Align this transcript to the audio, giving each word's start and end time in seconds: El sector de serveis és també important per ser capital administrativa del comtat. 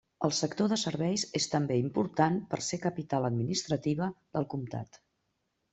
El 0.27 0.31
sector 0.35 0.69
de 0.71 0.77
serveis 0.83 1.25
és 1.41 1.47
també 1.51 1.77
important 1.83 2.41
per 2.55 2.61
ser 2.69 2.81
capital 2.87 3.29
administrativa 3.31 4.13
del 4.39 4.53
comtat. 4.57 5.01